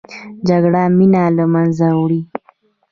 جګړه 0.47 0.83
مینه 0.97 1.23
له 1.37 1.45
منځه 1.53 1.87
وړي 1.99 2.21